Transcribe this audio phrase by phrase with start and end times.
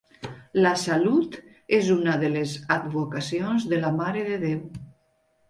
[0.61, 1.37] La Salut
[1.79, 4.67] és una de les advocacions de la Mare de Déu.